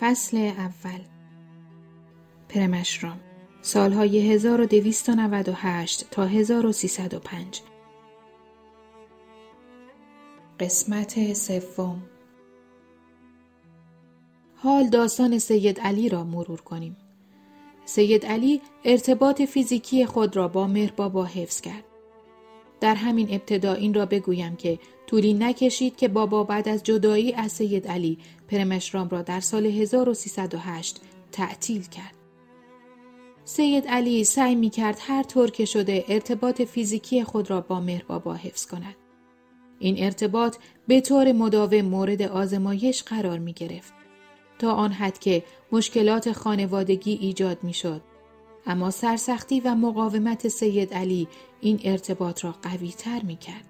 [0.00, 1.00] فصل اول
[2.48, 3.20] پرمشرام
[3.62, 7.60] سالهای 1298 تا 1305
[10.60, 12.02] قسمت سوم
[14.56, 16.96] حال داستان سید علی را مرور کنیم.
[17.84, 21.84] سید علی ارتباط فیزیکی خود را با مهر بابا حفظ کرد.
[22.86, 27.52] در همین ابتدا این را بگویم که طولی نکشید که بابا بعد از جدایی از
[27.52, 28.18] سید علی
[28.48, 31.00] پرمشرام را در سال 1308
[31.32, 32.14] تعطیل کرد.
[33.44, 38.04] سید علی سعی می کرد هر طور که شده ارتباط فیزیکی خود را با مهر
[38.08, 38.96] بابا حفظ کند.
[39.78, 40.56] این ارتباط
[40.88, 43.92] به طور مداوم مورد آزمایش قرار می گرفت.
[44.58, 48.15] تا آن حد که مشکلات خانوادگی ایجاد می شد.
[48.66, 51.28] اما سرسختی و مقاومت سید علی
[51.60, 53.64] این ارتباط را قوی تر می کرد.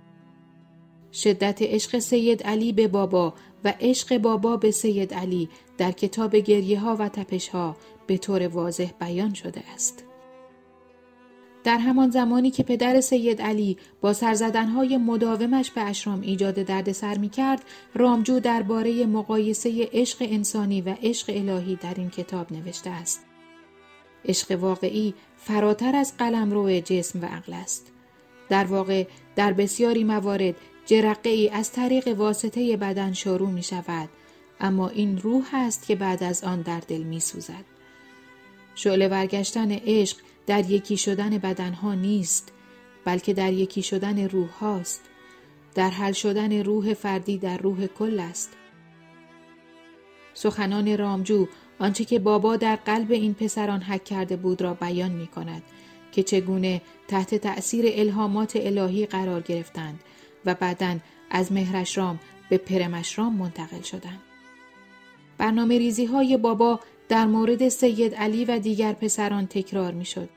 [1.13, 6.81] شدت عشق سید علی به بابا و عشق بابا به سید علی در کتاب گریه
[6.81, 10.05] ها و تپش ها به طور واضح بیان شده است.
[11.65, 17.29] در همان زمانی که پدر سید علی با سرزدنهای مداومش به اشرام ایجاد دردسر می
[17.29, 23.36] کرد، رامجو درباره مقایسه عشق انسانی و عشق الهی در این کتاب نوشته است.
[24.27, 27.93] عشق واقعی فراتر از قلمرو جسم و عقل است.
[28.49, 30.55] در واقع در بسیاری موارد
[30.87, 34.09] جرقه ای از طریق واسطه بدن شروع می شود
[34.61, 37.65] اما این روح است که بعد از آن در دل می سوزد.
[38.75, 40.17] شعله برگشتن عشق
[40.47, 42.53] در یکی شدن بدنها نیست
[43.05, 45.01] بلکه در یکی شدن روح هاست
[45.75, 48.53] در حل شدن روح فردی در روح کل است
[50.35, 51.47] سخنان رامجو
[51.79, 55.63] آنچه که بابا در قلب این پسران حک کرده بود را بیان می کند
[56.13, 60.01] که چگونه تحت تأثیر الهامات الهی قرار گرفتند
[60.45, 60.97] و بعدا
[61.31, 62.21] از مهرشرام
[62.51, 64.21] به پرمشرام منتقل شدند.
[65.39, 70.29] برنامه ریزی های بابا در مورد سید علی و دیگر پسران تکرار می شد.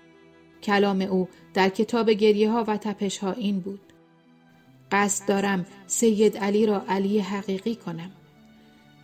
[0.63, 3.81] کلام او در کتاب گریه ها و تپش ها این بود.
[4.91, 8.11] قصد دارم سید علی را علی حقیقی کنم.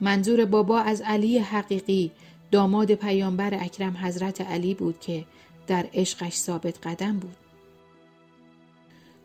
[0.06, 2.12] منظور بابا از علی حقیقی
[2.52, 5.26] داماد پیامبر اکرم حضرت علی بود که
[5.68, 7.36] در عشقش ثابت قدم بود.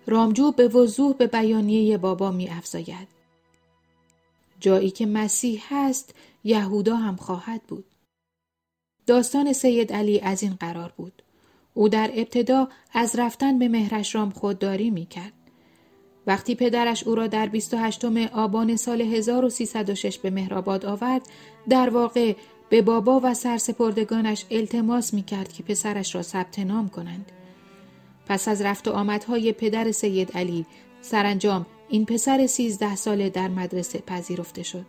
[0.07, 3.09] رامجو به وضوح به بیانیه بابا می افزاید.
[4.61, 6.15] جایی که مسیح هست
[6.45, 7.85] یهودا هم خواهد بود.
[9.07, 11.23] داستان سید علی از این قرار بود.
[11.75, 15.33] او در ابتدا از رفتن به مهرشرام خودداری می کرد.
[16.31, 21.23] وقتی پدرش او را در 28 آبان سال 1306 به مهرآباد آورد
[21.69, 22.35] در واقع
[22.69, 27.33] به بابا و سرسپردگانش التماس می کرد که پسرش را ثبت نام کنند.
[28.27, 30.67] پس از رفت و آمدهای پدر سید علی
[31.01, 34.87] سرانجام این پسر سیزده ساله در مدرسه پذیرفته شد.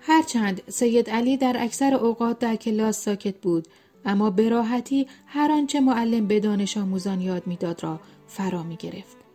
[0.00, 3.68] هرچند سید علی در اکثر اوقات در کلاس ساکت بود
[4.04, 9.27] اما به راحتی هر آنچه معلم به دانش آموزان یاد می‌داد را فرا می گرفت.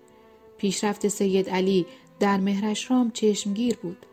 [0.58, 1.86] پیشرفت سید علی
[2.20, 4.06] در مهرشرام چشمگیر بود.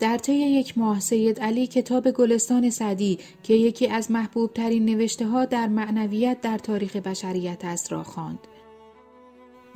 [0.00, 5.26] در طی یک ماه سید علی کتاب گلستان سعدی که یکی از محبوب ترین نوشته
[5.26, 8.38] ها در معنویت در تاریخ بشریت است را خواند.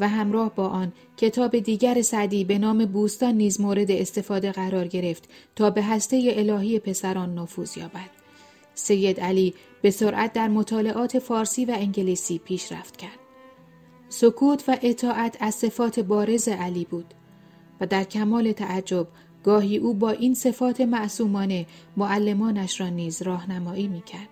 [0.01, 5.29] و همراه با آن کتاب دیگر سعدی به نام بوستان نیز مورد استفاده قرار گرفت
[5.57, 8.11] تا به هسته الهی پسران نفوذ یابد.
[8.75, 13.20] سید علی به سرعت در مطالعات فارسی و انگلیسی پیشرفت کرد.
[14.13, 17.15] سکوت و اطاعت از صفات بارز علی بود
[17.81, 19.07] و در کمال تعجب
[19.45, 21.67] گاهی او با این صفات معصومانه
[21.97, 24.29] معلمانش را نیز راهنمایی می‌کرد.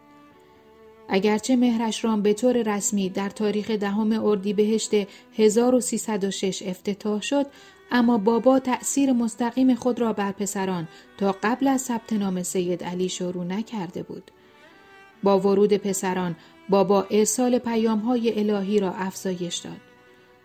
[1.08, 4.90] اگرچه مهرشرام به طور رسمی در تاریخ دهم اردیبهشت
[5.36, 7.46] 1306 افتتاح شد
[7.90, 13.08] اما بابا تأثیر مستقیم خود را بر پسران تا قبل از ثبت نام سید علی
[13.08, 14.30] شروع نکرده بود.
[15.22, 16.36] با ورود پسران
[16.68, 19.80] بابا ارسال پیام های الهی را افزایش داد.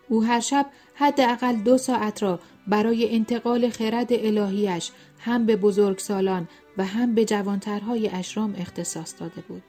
[0.10, 0.66] او هر شب
[0.96, 6.48] حداقل دو ساعت را برای انتقال خرد الهیش هم به بزرگسالان
[6.78, 9.64] و هم به جوانترهای اشرام اختصاص داده بود.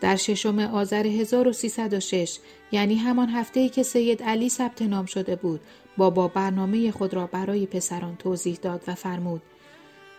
[0.00, 2.38] در ششم آذر 1306
[2.72, 5.60] یعنی همان هفته‌ای که سید علی ثبت نام شده بود
[5.96, 9.42] بابا برنامه خود را برای پسران توضیح داد و فرمود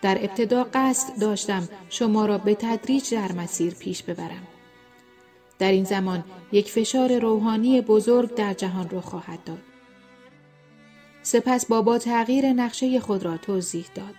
[0.02, 4.53] در ابتدا قصد داشتم شما را به تدریج در مسیر پیش ببرم.
[5.64, 9.62] در این زمان یک فشار روحانی بزرگ در جهان را خواهد داد.
[11.22, 14.14] سپس بابا تغییر نقشه خود را توضیح داد.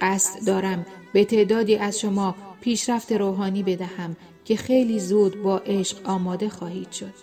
[0.00, 6.48] قصد دارم به تعدادی از شما پیشرفت روحانی بدهم که خیلی زود با عشق آماده
[6.48, 7.14] خواهید شد.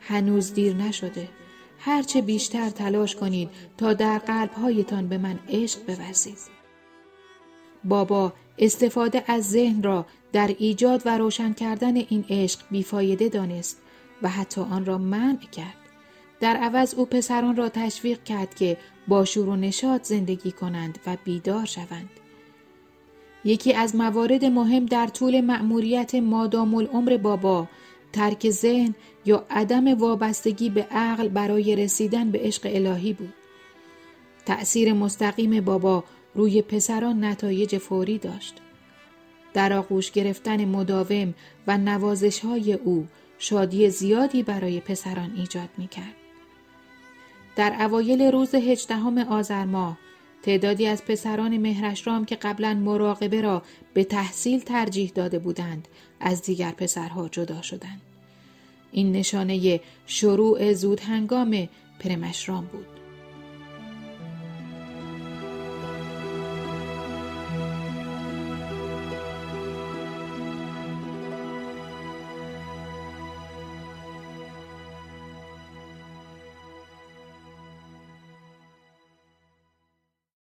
[0.00, 1.28] هنوز دیر نشده.
[1.78, 6.38] هرچه بیشتر تلاش کنید تا در قلبهایتان به من عشق بورزید.
[7.84, 13.80] بابا استفاده از ذهن را در ایجاد و روشن کردن این عشق بیفایده دانست
[14.22, 15.76] و حتی آن را منع کرد.
[16.40, 18.76] در عوض او پسران را تشویق کرد که
[19.08, 22.10] با شور و نشاط زندگی کنند و بیدار شوند.
[23.44, 27.68] یکی از موارد مهم در طول مأموریت مادام العمر بابا
[28.12, 28.94] ترک ذهن
[29.24, 33.34] یا عدم وابستگی به عقل برای رسیدن به عشق الهی بود.
[34.46, 36.04] تأثیر مستقیم بابا
[36.34, 38.54] روی پسران نتایج فوری داشت.
[39.54, 41.34] در آغوش گرفتن مداوم
[41.66, 43.06] و نوازش های او
[43.38, 46.14] شادی زیادی برای پسران ایجاد می کرد.
[47.56, 49.98] در اوایل روز هجدهم آذر ماه
[50.42, 53.62] تعدادی از پسران مهرشرام که قبلا مراقبه را
[53.94, 55.88] به تحصیل ترجیح داده بودند
[56.20, 58.00] از دیگر پسرها جدا شدند.
[58.92, 61.68] این نشانه شروع زود هنگام
[62.00, 62.99] پرمشرام بود.